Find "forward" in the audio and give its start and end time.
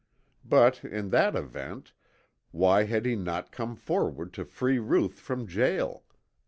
3.75-4.33